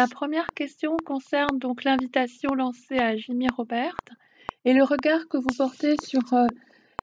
[0.00, 3.96] Ma première question concerne donc l'invitation lancée à Jimmy Robert
[4.64, 6.46] et le regard que vous portez sur euh,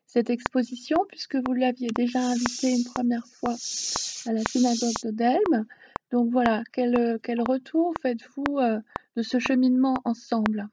[0.08, 3.54] cette exposition, puisque vous l'aviez déjà invité une première fois
[4.26, 5.68] à la synagogue de Delme.
[6.12, 8.80] Donc voilà, quel, quel retour faites-vous euh,
[9.16, 10.68] de ce cheminement ensemble?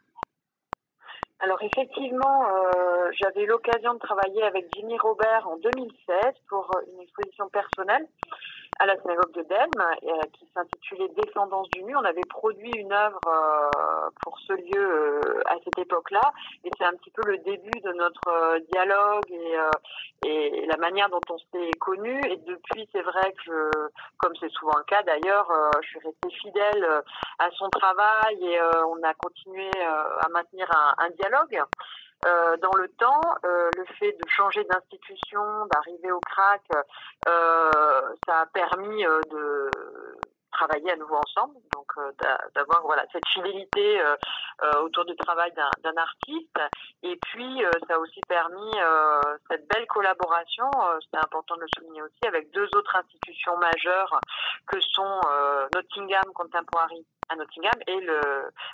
[1.40, 6.16] Alors effectivement, euh, j'avais l'occasion de travailler avec Jimmy Robert en 2016
[6.48, 8.08] pour une exposition personnelle
[8.78, 11.96] à la synagogue de Delme, euh, qui s'intitulait Descendance du nu.
[11.96, 16.32] On avait produit une œuvre euh, pour ce lieu euh, à cette époque-là,
[16.64, 21.20] et c'est un petit peu le début de notre dialogue et, et la manière dont
[21.30, 22.20] on s'est connus.
[22.28, 23.70] Et depuis, c'est vrai que,
[24.18, 25.50] comme c'est souvent le cas d'ailleurs,
[25.82, 27.02] je suis restée fidèle
[27.38, 31.62] à son travail et on a continué à maintenir un, un dialogue.
[32.26, 36.62] Euh, dans le temps, euh, le fait de changer d'institution, d'arriver au crack,
[37.28, 37.70] euh,
[38.26, 39.70] ça a permis euh, de
[40.50, 42.12] travailler à nouveau ensemble, donc euh,
[42.54, 44.00] d'avoir voilà cette fidélité
[44.82, 46.58] autour du travail d'un artiste.
[47.02, 48.72] Et puis ça a aussi permis
[49.50, 50.70] cette belle collaboration,
[51.10, 54.20] c'est important de le souligner aussi, avec deux autres institutions majeures
[54.66, 55.20] que sont
[55.74, 58.20] Nottingham Contemporary à Nottingham et le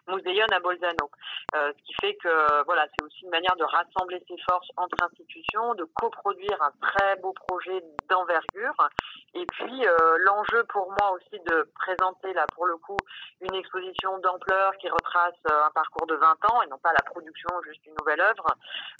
[0.08, 1.10] Museion à Bolzano.
[1.54, 4.96] Euh, ce qui fait que voilà, c'est aussi une manière de rassembler ses forces entre
[5.02, 8.88] institutions, de coproduire un très beau projet d'envergure.
[9.34, 12.96] Et puis euh, l'enjeu pour moi aussi de présenter là pour le coup
[13.40, 17.02] une exposition d'ampleur qui retrace euh, un parcours de 20 ans et non pas la
[17.10, 18.46] production juste une nouvelle œuvre,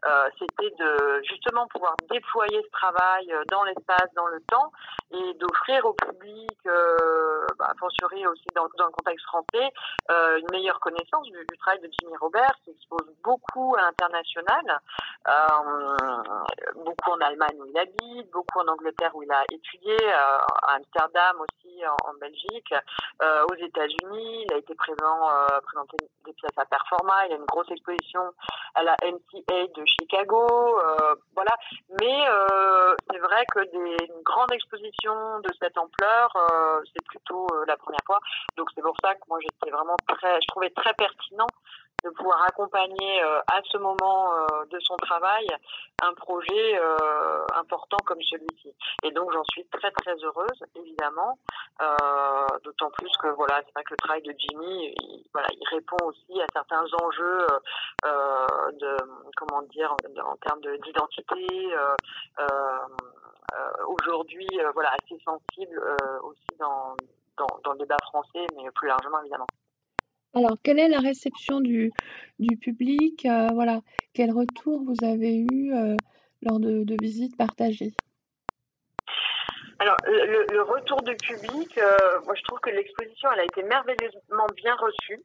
[0.06, 4.72] euh, c'était de justement pouvoir déployer ce travail euh, dans l'espace, dans le temps
[5.12, 9.72] et d'offrir au public, euh, bah, aussi dans, le contexte français
[10.08, 14.81] une meilleure connaissance du, travail de Jimmy Robert, qui expose beaucoup à l'international,
[16.75, 21.36] beaucoup en Allemagne où il habite, beaucoup en Angleterre où il a étudié, à Amsterdam
[21.41, 22.75] aussi, en, en Belgique,
[23.22, 24.44] aux États-Unis.
[24.47, 25.28] Il a été présent,
[25.62, 27.27] présenté des pièces à Performa.
[27.27, 28.20] Il y a une grosse exposition
[28.75, 30.47] à la MCA de Chicago.
[30.48, 31.56] Euh, voilà.
[32.00, 32.25] Mais
[33.11, 36.31] c'est vrai que des, une grande exposition de cette ampleur,
[36.93, 38.19] c'est plutôt la première fois.
[38.56, 41.47] Donc c'est pour ça que moi j'étais vraiment très, je trouvais très pertinent
[42.05, 45.47] de pouvoir accompagner euh, à ce moment euh, de son travail
[46.03, 48.75] un projet euh, important comme celui-ci.
[49.03, 51.38] Et donc j'en suis très très heureuse évidemment,
[52.65, 55.97] d'autant plus que voilà c'est vrai que le travail de Jimmy, il, voilà, il répond
[56.05, 57.47] aussi à certains enjeux
[58.05, 58.97] de
[59.37, 61.75] comment dire en, termes d'identité.
[63.87, 65.82] aujourd'hui voilà assez sensible
[66.22, 66.97] aussi dans
[67.37, 69.47] dans, dans, le débat français, mais plus largement évidemment.
[70.35, 71.93] Alors, quelle est la réception du,
[72.61, 73.81] public euh, Voilà,
[74.15, 75.97] quel retour vous avez eu euh,
[76.43, 77.93] lors de, visites partagées?
[79.81, 83.63] Alors, le, le, retour du public, euh, moi je trouve que l'exposition, elle a été
[83.63, 85.21] merveilleusement bien reçue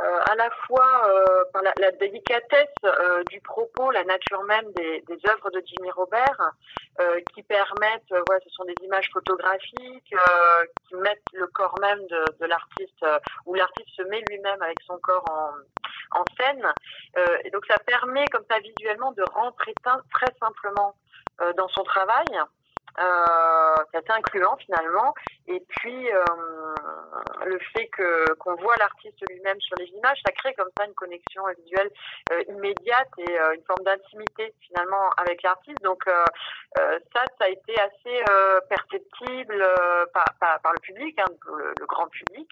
[0.00, 4.72] euh, à la fois euh, par la, la délicatesse euh, du propos, la nature même
[4.74, 6.52] des, des œuvres de Jimmy Robert,
[7.00, 11.74] euh, qui permettent, euh, voilà, ce sont des images photographiques euh, qui mettent le corps
[11.80, 13.04] même de, de l'artiste,
[13.46, 16.64] où l'artiste se met lui-même avec son corps en, en scène.
[17.44, 20.94] et donc ça permet comme ça visuellement de rentrer très simplement
[21.56, 22.24] dans son travail
[23.00, 25.14] euh, c'est assez incluant finalement.
[25.46, 26.24] Et puis euh,
[27.48, 30.94] le fait que qu'on voit l'artiste lui-même sur les images, ça crée comme ça une
[30.94, 31.90] connexion visuelle
[32.32, 35.82] euh, immédiate et euh, une forme d'intimité finalement avec l'artiste.
[35.82, 36.24] Donc euh,
[37.14, 38.22] ça, ça a été assez
[38.68, 39.64] perceptible
[40.12, 42.50] par, le public, hein, le, grand public.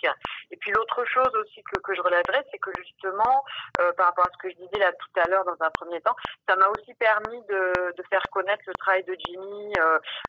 [0.50, 3.44] Et puis l'autre chose aussi que, que je relèverais, c'est que justement,
[3.96, 6.16] par rapport à ce que je disais là tout à l'heure dans un premier temps,
[6.48, 9.72] ça m'a aussi permis de, de, faire connaître le travail de Jimmy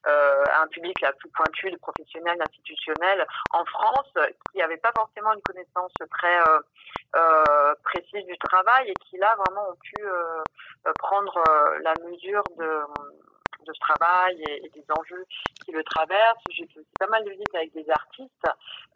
[0.08, 4.12] euh, à un public la plus pointu, les professionnels, institutionnels en France,
[4.52, 6.60] qui n'avaient pas forcément une connaissance très euh,
[7.16, 10.44] euh, précise du travail et qui là vraiment ont pu euh,
[11.00, 12.80] prendre euh, la mesure de
[13.68, 15.26] de ce travail et, des enjeux
[15.64, 16.44] qui le traversent.
[16.52, 18.48] J'ai fait pas mal de visites avec des artistes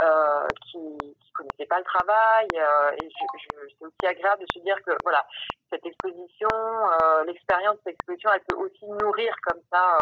[0.04, 4.76] euh, qui ne connaissaient pas le travail euh, et c'est aussi agréable de se dire
[4.86, 5.26] que voilà
[5.72, 9.98] cette exposition, euh, l'expérience de cette exposition, elle peut aussi nourrir comme ça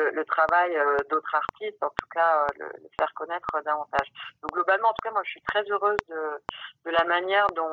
[0.00, 0.74] le, travail
[1.10, 2.66] d'autres artistes, en tout cas le,
[2.98, 4.08] faire connaître davantage.
[4.40, 7.68] Donc globalement, en tout cas, moi je suis très heureuse de, la manière dont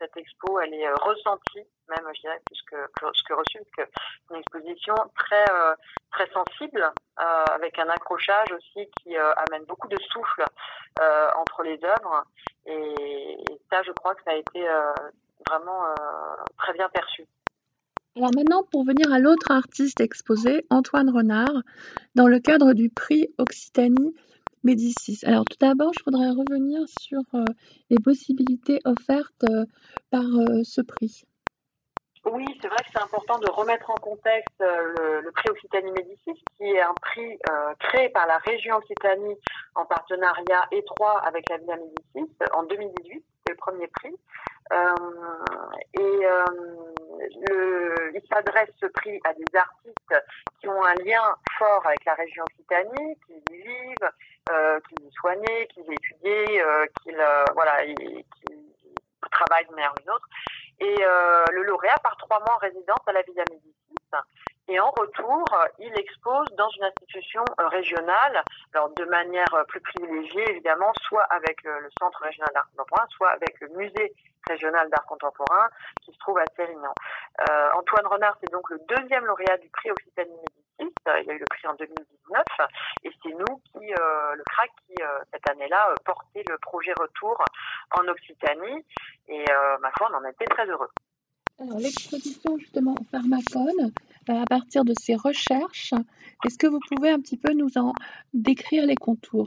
[0.00, 3.92] cette expo elle est ressentie, même je dirais plus que, que, que reçue, parce que
[4.28, 5.74] c'est une exposition très euh,
[6.12, 6.82] très sensible,
[7.20, 10.44] euh, avec un accrochage aussi qui euh, amène beaucoup de souffle
[11.36, 12.24] entre les œuvres.
[12.66, 14.66] Et, et, ça, je crois que ça a été
[15.48, 15.94] vraiment
[16.58, 17.24] très bien perçu.
[18.16, 21.62] Alors maintenant, pour venir à l'autre artiste exposé, Antoine Renard,
[22.16, 24.12] dans le cadre du prix Occitanie
[24.68, 25.20] Médicis.
[25.24, 27.22] Alors tout d'abord, je voudrais revenir sur
[27.88, 29.46] les possibilités offertes
[30.10, 30.24] par
[30.62, 31.24] ce prix.
[32.26, 36.64] Oui, c'est vrai que c'est important de remettre en contexte le, prix Occitanie Médicis, qui
[36.64, 37.38] est un prix
[37.78, 39.36] créé par la région Occitanie
[39.74, 43.24] en partenariat étroit avec la Villa Médicis en 2018.
[43.46, 44.14] C'est le premier prix.
[45.98, 46.26] et
[48.14, 50.14] il s'adresse ce prix à des artistes
[50.60, 51.22] qui ont un lien
[51.58, 54.10] fort avec la région Occitanie, qui y vivent,
[54.50, 57.12] euh, qui y soignaient, qui y étudiaient, euh, qui
[57.54, 58.24] voilà, qui
[59.30, 60.28] travaillent d'une manière ou d'une autre.
[60.80, 63.74] Et euh, le lauréat part trois mois en résidence à la Villa Médicis.
[64.70, 65.44] Et en retour,
[65.78, 68.42] il expose dans une institution régionale,
[68.74, 73.60] alors de manière plus privilégiée évidemment, soit avec le Centre régional d'art contemporain, soit avec
[73.60, 74.14] le Musée
[74.48, 75.68] régional d'art contemporain
[76.02, 76.92] qui se trouve à Sérignan.
[77.48, 80.32] Euh, Antoine Renard, c'est donc le deuxième lauréat du prix Occitanie
[80.78, 81.24] Médicis.
[81.24, 82.44] Il a eu le prix en 2019
[83.04, 87.42] et c'est nous qui, euh, le CRAC, qui euh, cette année-là portait le projet Retour
[87.98, 88.84] en Occitanie
[89.28, 89.44] et
[89.80, 90.90] ma foi, on en était très heureux.
[91.60, 93.92] Alors l'exposition justement au Pharmacone,
[94.28, 95.92] à partir de ces recherches,
[96.44, 97.92] est-ce que vous pouvez un petit peu nous en
[98.32, 99.46] décrire les contours?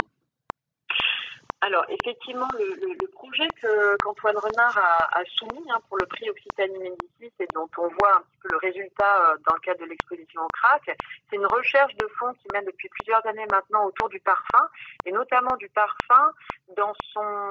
[1.64, 7.48] Alors, effectivement, le, projet qu'Antoine Renard a, soumis hein, pour le prix Occitanie Médicis et
[7.54, 10.48] dont on voit un petit peu le résultat euh, dans le cadre de l'exposition au
[10.48, 10.98] CRAC,
[11.30, 14.68] c'est une recherche de fond qui mène depuis plusieurs années maintenant autour du parfum,
[15.06, 16.32] et notamment du parfum
[16.76, 17.48] dans son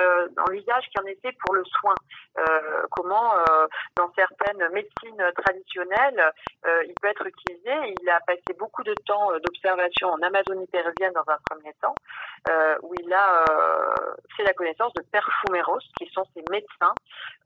[0.00, 1.94] euh, dans l'usage qui en était pour le soin.
[2.38, 3.66] Euh, comment, euh,
[3.96, 6.32] dans certaines médecines traditionnelles,
[6.66, 7.72] euh, il peut être utilisé.
[8.00, 11.94] Il a passé beaucoup de temps d'observation en Amazonie péruvienne dans un premier temps,
[12.82, 13.44] où il a
[14.36, 16.94] fait la connaissance de perfumeros, qui sont ces médecins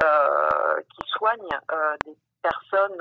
[0.00, 1.58] qui soignent
[2.04, 2.98] des personnes,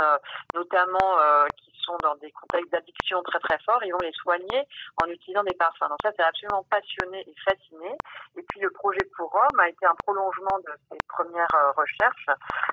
[0.54, 1.18] notamment
[1.58, 4.68] qui sont dans des contextes d'addiction très très forts, ils vont les soigner
[5.02, 5.90] en utilisant des parfums.
[5.90, 7.96] Donc ça, c'est absolument passionné et fasciné.
[8.38, 12.30] Et puis le projet pour Rome a été un prolongement de ses premières euh, recherches,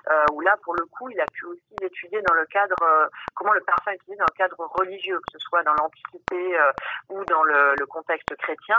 [0.09, 3.07] euh, où là, pour le coup, il a pu aussi étudier dans le cadre, euh,
[3.35, 6.71] comment le parfum est utilisé dans le cadre religieux, que ce soit dans l'Antiquité euh,
[7.09, 8.75] ou dans le, contexte chrétien.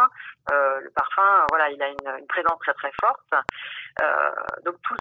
[0.52, 3.31] Euh, le parfum, voilà, il a une, une présence très très forte.
[4.64, 4.96] donc tout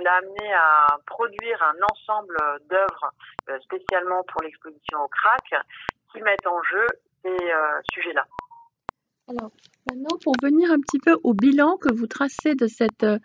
[0.00, 2.36] l'a amené à produire un ensemble
[2.68, 3.12] d'œuvres
[3.62, 5.64] spécialement pour les exposition au CRAC
[6.12, 6.86] qui mettent en jeu
[7.22, 8.26] ces euh, sujets-là.
[9.28, 9.50] Alors,
[9.88, 13.18] maintenant, pour venir un petit peu au bilan que vous tracez de cette euh,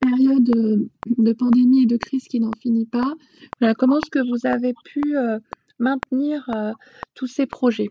[0.00, 3.12] période de pandémie et de crise qui n'en finit pas,
[3.60, 5.38] voilà, comment est-ce que vous avez pu euh,
[5.78, 6.72] maintenir euh,
[7.14, 7.90] tous ces projets?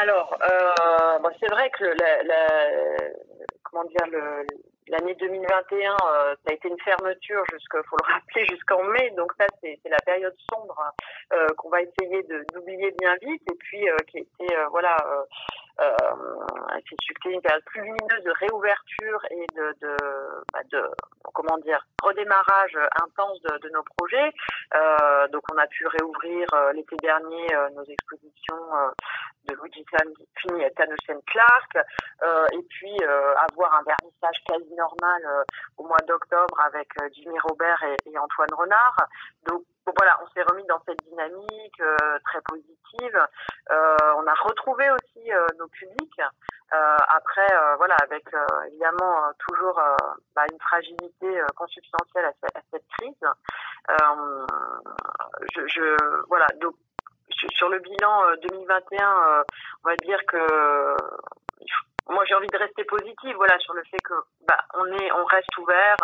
[0.00, 2.68] Alors, euh, bon, c'est vrai que la,
[3.64, 4.46] comment dire, le,
[4.90, 9.10] L'année 2021, euh, ça a été une fermeture jusqu'à, faut le rappeler, jusqu'en mai.
[9.16, 10.82] Donc ça, c'est, la période sombre
[11.32, 15.22] euh, qu'on va essayer d'oublier bien vite et puis euh, qui était, euh, voilà, euh,
[15.80, 19.96] euh, c'est une période plus lumineuse de réouverture et de, de,
[20.52, 20.82] bah de
[21.34, 24.32] comment dire, redémarrage intense de, de nos projets.
[25.32, 28.64] donc on a pu réouvrir l'été dernier nos expositions
[29.48, 29.84] de Luigi
[30.36, 31.78] Fini et Tannhausen Clark,
[32.52, 32.96] et puis
[33.50, 35.44] avoir un vernissage quasi normal euh,
[35.78, 38.96] au mois d'octobre avec euh, Jimmy Robert et, et, Antoine Renard.
[39.48, 39.62] Donc
[39.98, 43.26] voilà, on s'est remis dans cette dynamique euh, très positive.
[43.70, 46.20] on a retrouvé aussi nos publics.
[46.72, 48.24] Après, voilà, avec
[48.68, 49.80] évidemment toujours
[50.34, 53.14] bah, une fragilité consubstantielle à, cette, à cette crise.
[55.54, 55.96] je, je,
[56.28, 56.74] voilà, donc
[57.54, 59.44] sur le bilan 2021,
[59.84, 60.96] on va dire que
[62.10, 64.14] moi j'ai envie de rester positive voilà sur le fait que
[64.48, 65.96] bah on est on reste ouvert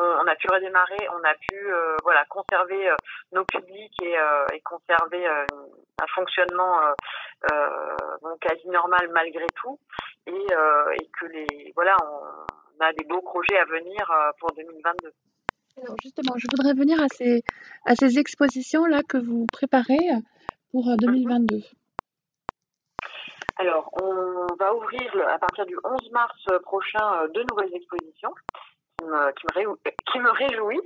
[0.00, 2.96] on, on a pu redémarrer on a pu euh, voilà conserver euh,
[3.32, 6.80] nos publics et, euh, et conserver un fonctionnement
[8.22, 9.78] bon, quasi normal malgré tout.
[10.26, 14.02] Et, et que les voilà on, a des beaux projets à venir
[14.38, 15.12] pour 2022
[15.82, 17.42] alors justement je voudrais venir à ces
[17.84, 19.98] à ces expositions là que vous préparez
[20.72, 21.79] pour 2022 mm -hmm.
[23.60, 28.32] Alors, on va ouvrir à partir du 11 mars prochain deux nouvelles expositions
[28.98, 30.80] qui me, réjouissent.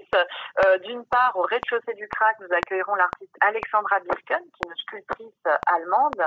[0.67, 4.77] Euh, D'une part, au rez-de-chaussée du CRAC, nous accueillerons l'artiste Alexandra Birken, qui est une
[4.77, 6.21] sculptrice allemande.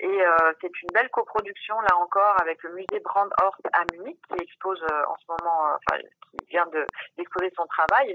[0.00, 4.42] Et euh, c'est une belle coproduction, là encore, avec le musée Brandhorst à Munich, qui
[4.42, 6.66] expose euh, en ce moment, enfin, qui vient
[7.18, 8.10] d'exposer de, son travail.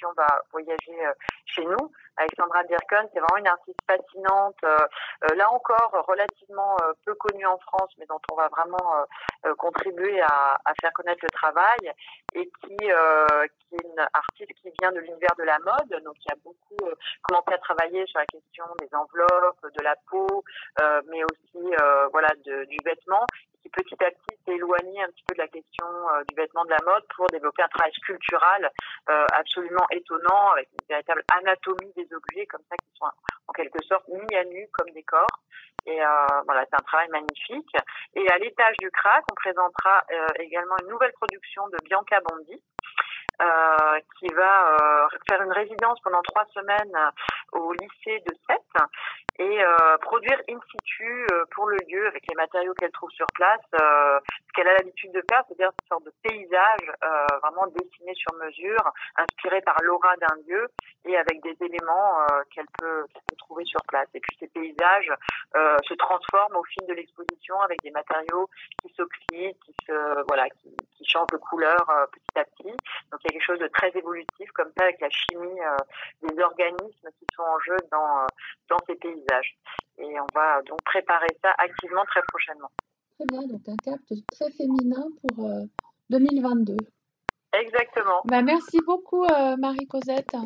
[0.00, 0.98] L'exposition va voyager
[1.46, 1.92] chez nous.
[2.16, 8.06] Alexandra Dirken, c'est vraiment une artiste fascinante, là encore relativement peu connue en France, mais
[8.06, 9.06] dont on va vraiment
[9.56, 11.92] contribuer à, faire connaître le travail
[12.34, 16.36] et qui, est une artiste qui vient de l'univers de la mode, donc qui a
[16.44, 16.90] beaucoup
[17.22, 20.44] commencé à travailler sur la question des enveloppes, de la peau,
[21.08, 21.74] mais aussi
[22.12, 23.24] voilà du vêtement
[23.72, 26.70] petit à petit s'est éloigné un petit peu de la question euh, du vêtement de
[26.70, 28.70] la mode pour développer un travail sculptural
[29.08, 33.06] euh, absolument étonnant avec une véritable anatomie des objets comme ça qui sont
[33.48, 35.40] en quelque sorte mis à nu comme des corps.
[35.86, 36.06] Et euh,
[36.44, 37.74] voilà, c'est un travail magnifique.
[38.14, 42.62] Et à l'étage du CRAC, on présentera euh, également une nouvelle production de Bianca Bondi.
[43.40, 46.94] Euh, qui va euh, faire une résidence pendant trois semaines
[47.52, 48.84] au lycée de Sète
[49.38, 53.26] et euh, produire in situ euh, pour le lieu avec les matériaux qu'elle trouve sur
[53.34, 57.66] place euh, ce qu'elle a l'habitude de faire, c'est-à-dire une sorte de paysage euh, vraiment
[57.68, 60.68] dessiné sur mesure, inspiré par l'aura d'un lieu
[61.06, 64.08] et avec des éléments qu'elle peut, qu peut, trouver sur place.
[64.12, 65.10] Et puis ces paysages
[65.54, 68.50] se transforment au fil de l'exposition avec des matériaux
[68.82, 71.78] qui s'oxydent, qui se voilà, qui, qui changent de couleur
[72.12, 72.49] petit à petit.
[72.64, 75.60] Donc il y a quelque chose de très évolutif comme ça avec la chimie
[76.22, 78.26] des organismes qui sont en jeu dans
[78.68, 79.56] dans ces paysages.
[79.98, 82.70] Et on va donc préparer ça activement très prochainement.
[83.16, 84.00] Très bien, donc un cap
[84.32, 85.64] très féminin pour euh,
[86.08, 86.76] 2022.
[87.52, 88.22] Exactement.
[88.24, 90.36] Bah, merci beaucoup, euh, Marie-Cosette.